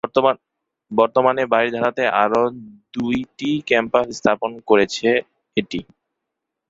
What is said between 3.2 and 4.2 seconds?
টি campus